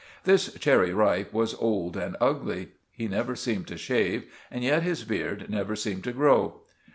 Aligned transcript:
This 0.23 0.51
Cherry 0.55 0.95
Ripe 0.95 1.31
was 1.31 1.53
old 1.53 1.95
and 1.95 2.17
ugly. 2.19 2.69
He 2.91 3.07
never 3.07 3.35
seemed 3.35 3.67
to 3.67 3.77
shave, 3.77 4.23
and 4.49 4.63
yet 4.63 4.81
his 4.81 5.03
beard 5.03 5.47
never 5.47 5.75
seemed 5.75 6.03
to 6.05 6.11
grow. 6.11 6.61